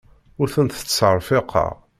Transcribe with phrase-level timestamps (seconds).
[0.41, 1.71] Ur tent-ttserfiqeɣ.